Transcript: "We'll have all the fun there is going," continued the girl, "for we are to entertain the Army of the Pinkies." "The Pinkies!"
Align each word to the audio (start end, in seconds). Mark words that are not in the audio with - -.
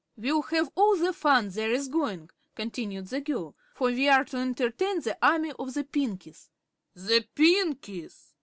"We'll 0.17 0.41
have 0.41 0.71
all 0.73 0.95
the 0.97 1.13
fun 1.13 1.49
there 1.51 1.71
is 1.71 1.87
going," 1.87 2.31
continued 2.55 3.09
the 3.09 3.21
girl, 3.21 3.55
"for 3.75 3.89
we 3.89 4.09
are 4.09 4.25
to 4.25 4.37
entertain 4.37 4.99
the 4.99 5.15
Army 5.21 5.51
of 5.59 5.75
the 5.75 5.83
Pinkies." 5.83 6.49
"The 6.95 7.27
Pinkies!" 7.35 8.33